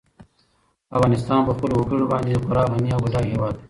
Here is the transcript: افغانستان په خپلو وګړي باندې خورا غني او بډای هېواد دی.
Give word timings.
افغانستان 0.97 1.39
په 1.47 1.51
خپلو 1.57 1.73
وګړي 1.77 2.05
باندې 2.11 2.41
خورا 2.43 2.63
غني 2.71 2.89
او 2.93 3.01
بډای 3.03 3.25
هېواد 3.33 3.53
دی. 3.55 3.59